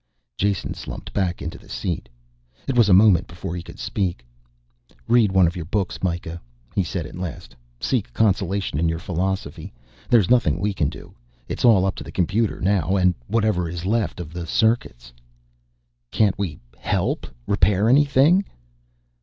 [0.35, 2.09] Jason slumped back into the seat.
[2.67, 4.25] It was a moment before he could speak.
[5.07, 6.41] "Read one of your books, Mikah,"
[6.73, 7.55] he said at last.
[7.79, 9.71] "Seek consolation in your philosophy.
[10.09, 11.13] There's nothing we can do.
[11.47, 15.13] It's all up to the computer now, and whatever is left of the circuits."
[16.09, 18.43] "Can't we help repair anything?"